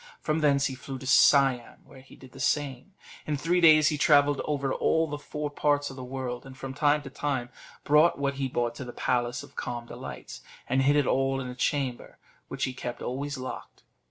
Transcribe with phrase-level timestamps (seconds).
[0.19, 2.93] From thence he flew to Siam, where he did the same;
[3.27, 6.73] in three days he travelled over all the four parts of the world, and, from
[6.73, 7.49] time to time,
[7.83, 11.47] brought what he bought to the Palace of Calm Delights, and hid it all in
[11.49, 12.17] a chamber,
[12.47, 13.83] which he kept always locked.